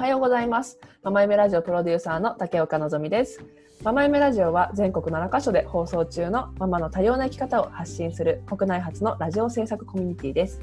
[0.00, 0.78] はようございます。
[1.02, 3.44] ママ夢ラジオプロデューサーの竹岡のぞみです。
[3.82, 10.58] ママ夢ラジオは全国7カ所で放送中のママの多様な生き方を発信する国内初のラジオ制作コミュニティです。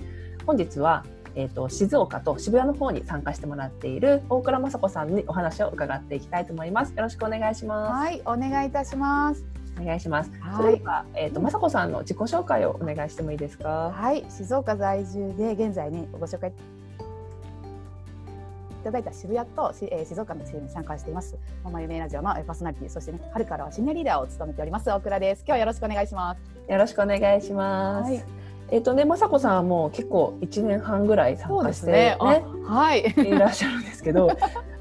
[0.47, 1.05] 本日は、
[1.35, 6.95] えー、と静岡と渋谷の方に参加してもらっている大倉雅子さんにお話を伺っていきたいと思います。
[6.95, 7.91] よろしくお願いします。
[7.91, 9.45] はい、お願いいたします。
[9.79, 10.31] お願いします。
[10.41, 13.91] はいそれでは、えっ、と雅子さんの自己紹介をお願いしてもいいですか？
[13.93, 16.53] はい、静岡在住で現在にご紹介い
[18.87, 21.37] ただいた渋谷とし、えー静岡のチームに参加しています。
[21.61, 25.39] ママ夢ラジオのえーパーソナリティ、そしてね、春からはシニアリーダーを務めております大倉です。
[25.39, 26.71] 今日はよろしくお願いします。
[26.71, 28.09] よろしくお願いします。
[28.09, 28.23] はい
[28.69, 33.13] えっ、とね雅子さんはもう結構1年半ぐらい参加してねあはい。
[33.17, 34.29] いらっしゃるんですけど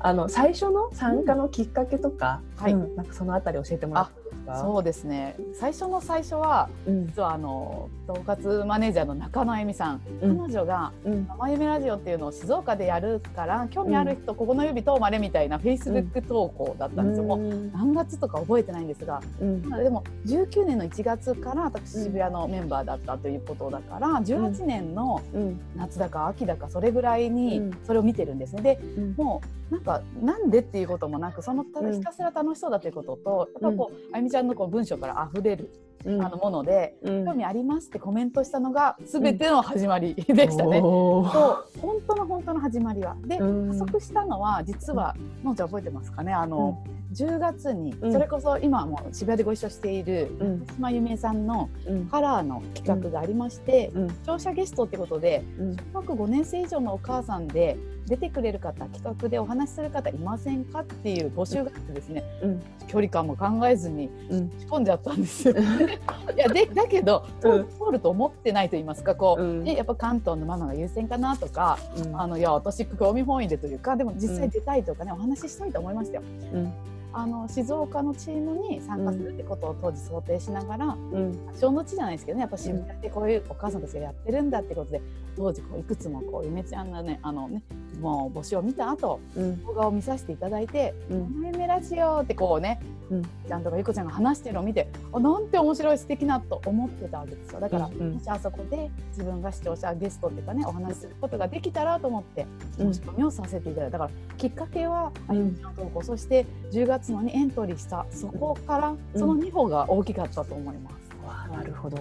[0.00, 4.60] あの最初の参加のきっかけとか、はいうんなんかそのあたり教えてもらってか？
[4.60, 5.36] そうですね。
[5.54, 7.06] 最初の最初はうん。
[7.06, 10.38] 実はあの統括マネージャーの中野恵美さん、うん。
[10.38, 11.26] 彼女がうん。
[11.26, 17.24] ママ夢ラジオっていうのを静岡でやるから興味ある人、ここの指とまれみたいなフェイスブック投稿だったんですよ。
[17.24, 19.62] もううん何月とか覚えてないんですが、うん。
[19.62, 25.60] でも19年の1月から私渋谷のメンバーだったということだから、18年のうん。
[25.76, 27.78] 夏だか秋だかそれぐらいにうん。
[27.84, 28.62] それを見てるんですね。
[28.62, 29.14] でうん。
[29.16, 35.70] もうなんかなんでっていうこともなくそのたうんひたすら楽しそうだということと、やっぱこうあゆみちゃんのこう文章から溢れる、
[36.06, 37.24] あのもので、うん。
[37.24, 40.80] 興味ありますってコメントしたのが全ての始まりでしたね。
[40.80, 43.16] そう本当の本当の始まりは。
[43.26, 43.68] で、うん。
[43.72, 46.32] 加速したのは実は、のんちゃん覚えてますかね。
[46.32, 46.82] あの、
[47.14, 48.12] 10月に、うん。
[48.12, 50.66] それこそ今も渋谷でご一緒しているうん。
[50.66, 52.06] 島由美さんのうん。
[52.06, 54.08] カラーの企画がありまして、うん。
[54.08, 55.76] 視聴者ゲストってことでうん。
[55.76, 62.62] 小学5年生以上のお母さんで出てくれる方企画でお話しする方いませんかっていう募集があってですねうん。
[62.86, 64.50] 距離感も考えずにうん。
[64.58, 65.54] 仕込んじゃったんですよ。
[66.34, 69.64] いやでだけど通ると思ってないと言いますかこう、うん。
[69.64, 72.20] ねやっぱ関東のママが優先かなとかうん。
[72.20, 76.22] あのいや私興味本位でというかでも実際出たいとかね、お話ししたいと思いましたよ。
[76.52, 76.72] うん。
[77.12, 81.38] あの静岡のチームに参加するってことを当時想定しながら、うん。
[81.58, 85.00] 小の地じゃないですけどねやっぱ渋谷でこういうお母さんたちがやってるんだってことで
[85.34, 87.62] 当時こういくつもこうゆめちゃんのねあのね
[88.00, 89.64] もう募集を見た後うん。
[89.64, 91.20] 動画を見させていただいて「うん。
[91.20, 92.80] ママ夢ラジオ」ってこうね
[93.10, 93.22] うん。
[93.22, 97.60] ちゃんとかゆこちゃんが話してるのを見てあなんて面白い素敵なと思ってたわけですよ。
[97.60, 98.14] だから、うんうん。
[98.14, 102.46] もしあそこで自分が視聴者ゲストっていうかねお話しすることができたらと思って
[102.78, 102.94] うん。
[102.94, 105.38] 申し込みをさせていただいただからきっかけはあうん。
[105.38, 108.98] ゆみちゃんの投稿そして10月のにエントリーしたそこからうん。
[109.14, 110.96] その2歩が大きかったと思います。
[111.26, 111.98] わあなるほど。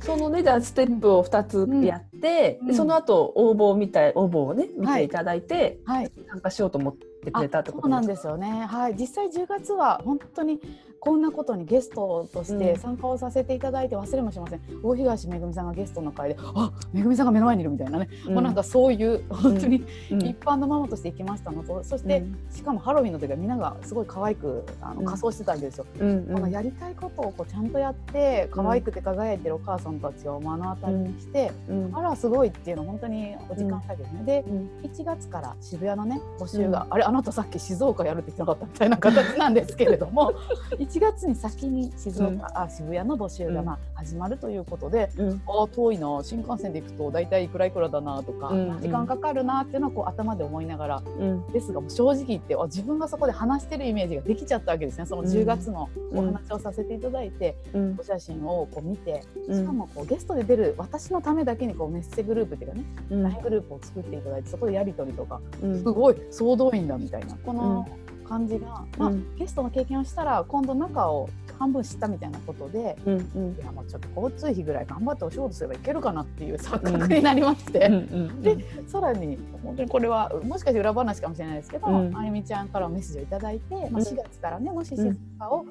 [0.00, 2.66] そのねじゃあステップを2つやって、うん。
[2.68, 6.12] でその後応募みたい応募をね見はいていただいて、はい。
[6.28, 8.66] 参加しようと思ってくれたってこそうなんとですすよね。
[8.66, 10.60] はい、実際10月は本当に
[10.98, 12.58] こんなことにゲストとしうん。
[12.58, 14.60] て参加をさせていただいて忘れもしません。
[14.82, 18.08] 大東めぐみさんがゲストの会で、あ、めぐみさんが目の前にいるみたいなね。
[18.26, 20.22] もうなんかそういう本当にうん。
[20.22, 22.38] 一般のママとして行きましたのと、そして、うん。
[22.50, 25.06] しかもハロウィンの時はみんながすごい可愛くあのうん。
[25.06, 25.86] 仮装してたわけですよ。
[26.00, 31.90] うんこのやりたいことをこうちゃんとやって可愛くて輝いてるお母さんたちを目の当たりにして、うん。
[31.96, 34.22] あらすごいっていうの本当にお時間かけてね。
[34.24, 34.70] でうん。
[34.82, 40.32] 1月から渋谷のね募集が、あれあなたさっき静岡やるって言ってなかったみたいな形なんですけれども
[40.78, 42.40] 1月に先に静岡、うん。
[42.54, 45.42] あ渋谷の募集がまあ始まるということで、うん。
[45.46, 51.46] ああ遠いな新幹線で行くと大体いくらいくらだなとか、うん何時間かかるなっていうのをこう頭で思いながらうん。
[51.48, 55.06] ですがもう正直言ってあ自分がそこで話してるイメージができちゃったわけですね。
[55.06, 57.96] その10月のお話をさせていただいて、うん。
[57.98, 59.60] お写真をこう見てうん。
[59.60, 63.22] しかもこうゲストで出る私のためだけにこうメッセグループっていうかねうん。
[63.22, 65.78] LINE グループを作っていただいてそこでやり取りとかうん。
[65.78, 67.34] すごい総動員だみたいな。
[67.36, 67.88] この
[68.26, 71.28] 感じが、まあうんゲストの経験をしたら今度中を
[71.58, 72.96] 半分知ったみたいなことで。
[73.06, 73.56] うんうん。
[73.60, 77.98] いやもうちょっと交通費ぐらい頑張ってお仕事すればいけるかなっていう 錯覚になりまして、うんう
[78.32, 82.16] んでさらに本当にこれはもしかして裏話かもしれないですけど、うん。
[82.16, 83.96] あゆみちゃんからメッセージをいただいて、まあ、うん。
[83.96, 85.64] 4月からねもし静岡を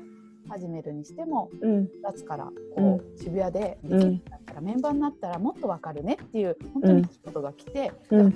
[0.48, 1.72] 始めるにしてもうん。
[1.72, 8.30] 4月からこう、渋谷でできるんだったら、メンバーになったらもっとわかるねっていう本当にいいことが来て、うん。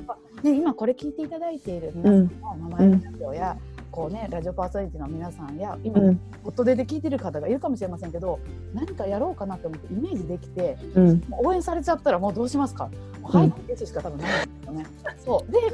[0.43, 2.23] ね、今これ聞いていただいている皆さん。
[2.23, 3.57] のママ友ラジオや、
[3.91, 6.17] こうね、ラジオパーソナリティの皆さんや今、う
[6.65, 8.39] でで聞いてる方がいるかもしれませんけど
[8.73, 11.23] 何かやろうかなと思ってイメージできてうん。
[11.31, 12.89] 応援されちゃったらもうどうしますか？
[13.21, 14.85] もうはいっていうしか多分ないんですよね。
[15.25, 15.51] そう。
[15.51, 15.65] でこ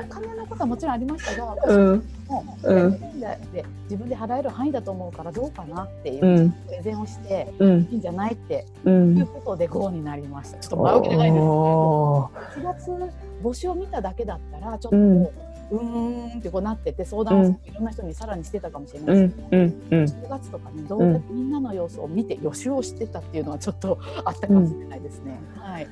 [0.00, 2.08] うお金のことはもちろんありましたが、うん。
[2.28, 3.00] もううん。
[3.20, 6.50] で自分で払える範囲だと思うからどうかなっていううん。
[6.50, 7.80] プレゼンをして、うん。
[7.90, 10.58] いいんじゃないってういうんことで GO になりました。
[10.58, 11.42] ちょっと前置き長いんです。
[11.42, 12.60] けどおー。
[12.60, 12.90] 1月
[13.42, 14.96] 募集を見ただけだったらちょっと、
[15.70, 25.38] ううんーんってこうなってて相談をいろんな人にさらにしてたかもしれなうんいですけど、うんうん10月とかにどうやってみんなの様子を見て予習をしてたっていうのはちょっとあったかもしれないですね。
[25.56, 25.88] はい。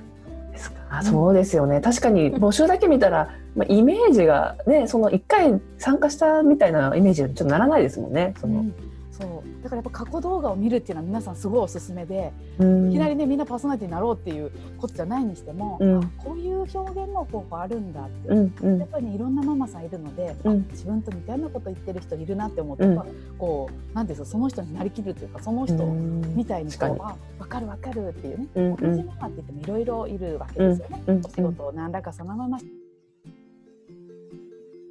[0.52, 8.34] ですかあそうですよね確かに募集だけ見たら、まあ、イメージがねその1回参加したみたいなイメージにちょっとならないですもんね。
[8.40, 8.74] その、うん
[9.18, 9.62] そう。
[9.62, 12.90] だからやっぱ過去動画を見るっていうのは皆さんすごいおすすめで、うん。
[12.90, 16.04] いきなりねみんなパーソナリティになろうっていうことじゃないにしても、うん。
[16.04, 18.78] あこういう表現の方法あるんだって、うんうん。
[18.78, 20.52] やっぱりねいろんなママさんいるので、うん。
[20.52, 22.96] あ自分と似たようなこと言ってる人いるなって思って、うん
[23.38, 28.64] こうなですかその人になりきるというかその人みたいにこ確うあ分かる分かるっていうね、うん。
[28.66, 31.02] うん同じママって言ってもいろいろいるわけですよね。
[31.06, 31.20] うん。
[31.24, 32.58] お仕事を何らかそのまま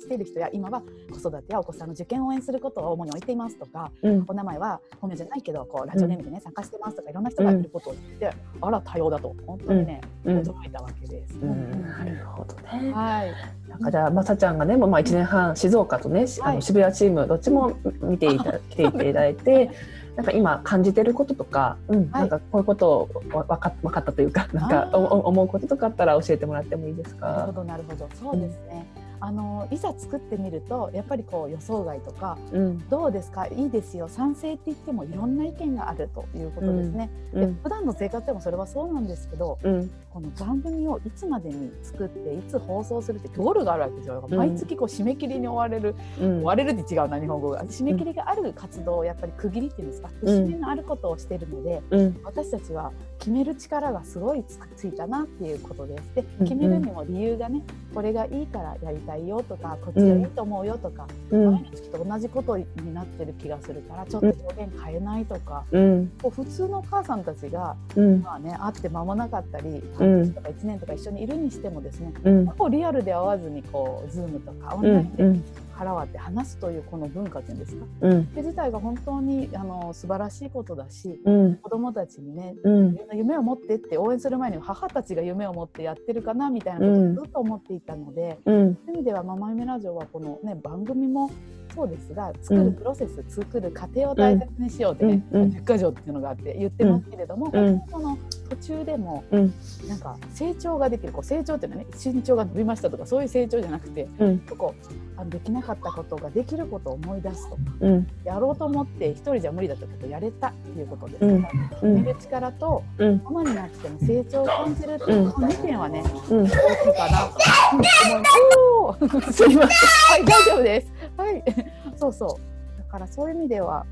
[0.06, 0.82] している人や今は
[1.12, 4.24] 子育てやお子さんの受験を応援することを主に置いていますとかうん。
[4.28, 8.32] お名前は本名じゃないけどこうラジオネームでね、参加してますとかいろんな人がいることを知って、
[8.62, 10.40] あら多様だと本当にね、うん。
[10.40, 11.36] 驚いたわけです。
[11.42, 11.82] うん。
[11.82, 12.92] なるほどね。
[12.94, 13.32] はい、
[13.70, 16.56] なんかじゃあまさちゃんがねもうまあ1年半静岡とね、しあはい。
[16.56, 19.72] の渋谷チームどっちも見ていた来ていただいて
[20.16, 22.10] なんか今感じてることとか、うん。
[22.12, 22.22] はい。
[22.22, 27.28] なんかこういうことをわわか分かったというかなんかおお思うこととかあったら教えてもらってもいいですか？
[27.28, 28.10] なるほどなるほど。
[28.16, 28.86] そうですね。
[29.26, 32.90] あのいざ作ってみるとやっぱりこう予想外とかうん。
[32.90, 33.48] どうですか？
[33.48, 34.08] いいですよ。
[34.08, 37.10] 賛成って言ってもいろんな意見があるということですね。
[37.34, 37.60] でうん。
[37.64, 39.90] 普段の生活でもそれはそうなんですけどうん。
[40.14, 44.26] この番組をいつまでに作っていつ放送するってゴールがあるわけですよ。
[44.30, 44.38] うん。
[44.38, 46.42] 毎月こう締め切りに追われる、うん。
[46.42, 47.64] 追われるって違うな日本語が。
[47.66, 50.10] 締め切りがある活動をやっぱり区切りっていうんですか？
[50.22, 52.22] 節目のあることをしているので、うん。
[52.24, 56.16] 私たちは決める力がすごいつついたなっていうことです。
[56.16, 56.48] でうん。
[56.48, 57.64] 決めるにも理由がね
[57.94, 61.52] これがいいからやりたいよとかこっちがいいと思うよとか、うん。
[61.54, 66.12] 毎日と同じことになってる気がするからちょっと表現変えないとか、うん。
[66.22, 68.22] こう普通のお母さんたちがうん。
[68.22, 69.96] まあね会って間もなかったりうん。
[69.98, 72.48] 半年とか1年とか一緒にいるにしてもですね、うん。
[72.48, 75.40] こうリアルで会わずにこうズームとかオンラインで
[75.78, 78.28] 腹割って話すというこの文化っていうんですか、うん。
[78.30, 81.56] それ自体が本当にあの素晴らしいことだしうん。
[81.58, 82.98] 子どもたちにねうん。
[83.14, 88.78] 夢を持ってって応援する前に母たちが夢を持ってやってるかなみたいなことをずっと思っていたので、うん。
[88.86, 91.30] そういう意味では「ママ夢ラジオ」はこの、ね、番組も
[91.76, 97.82] そうですが作るプロセス、作る過程を大切にしようってね、うんうん10箇条っていうのがあって言ってますけれども、うん。
[97.90, 98.18] その
[98.50, 99.54] 途中でもうん。
[99.88, 104.40] なんか成長ができるこう成長っていうのはね身長が伸びましたとかそういう成長じゃなくてうん。
[104.40, 108.08] こうあのできなかったことができることを思い出すとかうん。
[108.24, 111.44] やろうと思って一人じゃ無理だったことをやれたっていうことです、うん。
[111.44, 113.22] 決める力とうん。
[113.24, 116.44] ママになっても成長を感じるっていうこの2点はねうん。
[116.44, 117.36] 大きいかなと
[117.74, 117.88] 思い
[118.18, 118.32] ます。
[118.86, 119.70] おーすいません。
[119.70, 120.92] はい、大丈夫です。
[121.26, 121.44] はい、
[121.98, 122.80] そうそう。
[122.80, 123.86] だからそういう意味では。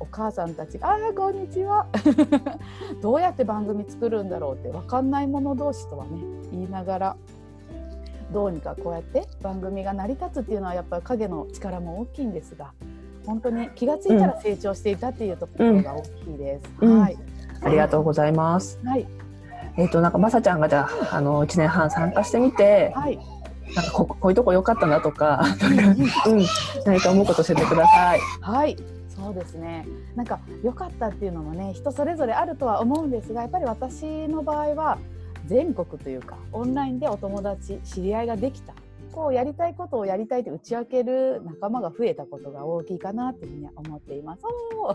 [0.00, 1.86] お母さんたちが、ああ、こんにちは。
[3.00, 6.10] どうやって番組作るんだろうって、わかんない者同士とはね、
[6.50, 7.16] 言いながら。
[8.32, 12.72] どうにかこうやって番組が成り立つっていうのは、やっぱり影の力も大きいんですが。
[13.26, 16.70] 本当に気がついたら成長していたっていうところが大きいです。
[16.80, 17.16] うんはい。
[17.62, 18.80] ありがとうございます。
[18.84, 19.06] はい。
[19.76, 23.18] えっ、となんかまさちゃんがじゃああの1年半参加してみてはい。
[23.74, 25.42] なんかここういうとこ良かったなとか
[26.26, 26.44] うん
[26.84, 28.20] 何か思うこと教えてください。
[28.40, 28.76] はい、
[29.08, 29.86] そうですね。
[30.14, 34.98] なんか良かったっていうのもね、人それぞれあるとは思うんですが、やっぱり私の場合は
[35.46, 38.74] 全国というかオンラインでお友達、知り合いができた。
[39.12, 44.42] こうやりたいことをやりたいと打ち明ける仲間が増えたことが大きいかなっていうふうに思っています。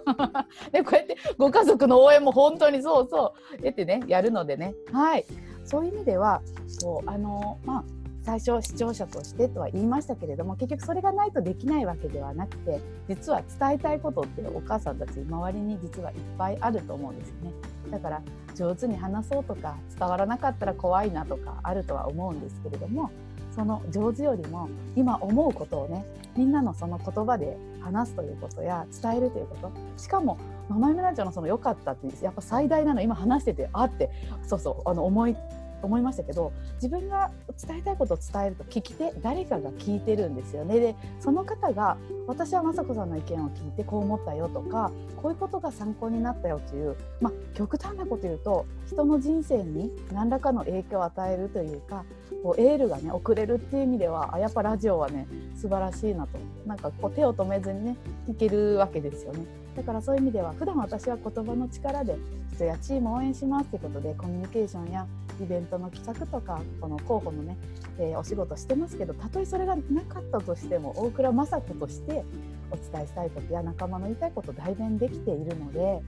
[0.73, 5.25] でこうやってご家族の応援も本当にそうそう得てねやるのでね、はい、
[5.63, 6.41] そういう意味では
[6.81, 7.83] こうあのまあ
[8.27, 17.53] 最初視聴者としてとは言いましたけれども結局それがないとできないわけではなくて実は伝えたいことってお母さんたち周りに実はいっぱいあると思うんですよね。
[17.89, 18.21] だから
[18.53, 23.11] 上手に話そうとか伝わらなかったら怖いなとかあるとは思うんですけれども
[23.55, 24.67] その上手よりも
[24.97, 26.05] 今思うことをね
[26.35, 29.71] みんなのその言葉で話すということや伝えるということ。
[29.95, 34.09] しかも「ママ夢ラジオ」のその良かったってやっぱ最大なの今話しててあって
[34.45, 35.37] そうそうあの思い
[35.81, 37.31] 思いましたけど自分が
[37.61, 40.79] 伝えたいことを伝えると聞き手誰かが聞いてるんですよね。
[40.79, 44.91] でその方が私は雅子さんの意見を聞いてこう思ったよとか
[45.21, 52.05] こういうことが参考になったよという、まあ、極端なこと言うと人の人生に何らかの影響を与えるというか
[52.43, 57.97] こうエールがね送れるっていう意味ではあやっぱラジオはね素晴らしいなとなんかこう手を止めずにね
[58.29, 59.45] 聞けるわけですよね。
[59.75, 62.17] だからそういう意味では普段私は言葉の力で
[62.55, 65.05] 人やチームを応援しますということでコミュニケーションや
[65.39, 67.57] イベントの企画とかこの候補のね、
[67.99, 72.23] えーお仕事してますけどたとえそれがなかったとしても大倉雅子として
[72.71, 76.01] お伝えしたいことや仲間の言いたいこと代弁できているので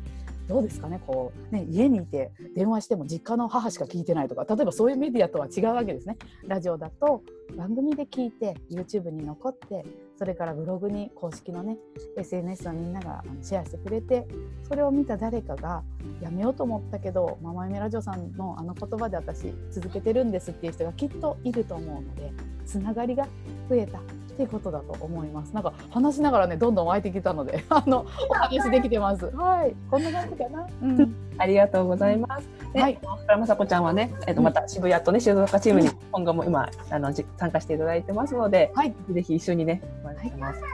[0.50, 6.18] どうですかねこうね家にいて電話しても実家の母しか聞いてないとか例えばそういうメディアとは違うわけですね。
[6.48, 7.22] ラジオだと
[7.56, 9.86] 番組で聞いて YouTube に残って
[10.18, 11.78] それからブログに公式のね
[12.18, 14.28] SNS はみんながシェアしてくれて
[14.68, 15.84] それを見た誰かが
[16.20, 22.32] やめようと思ったけどママ夢ラジオさんのあの言葉で私続けてるんですっていう人がきっといると思うので
[22.66, 23.28] つながりが
[23.70, 24.00] 増えた
[24.40, 25.54] っていうことだと思います。
[25.54, 29.26] なんか話しながらねどんどん湧いてきたので あのお話できてます。
[29.36, 30.68] はい、こんな感じかな。
[30.82, 32.48] うん、ありがとうございます。
[32.74, 40.16] はい、福山雅子ちゃんはね、えっ、とまた渋谷とね静岡チームに今後も今あの参加していただいてますので、はい、ぜひ一緒にね、はい、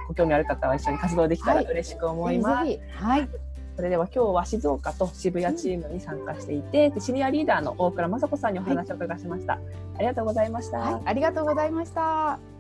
[0.08, 2.80] ご興味ある方は一緒に活動できたら嬉しく思います。
[2.92, 3.30] はい。
[3.76, 9.54] それでは今日は静岡と渋谷チームに参加していて、シニアリーダーの大倉雅子さんにお話を伺いしました。
[9.54, 9.60] あ
[10.00, 11.02] りがとうございました。
[11.04, 12.55] ありがとうございました。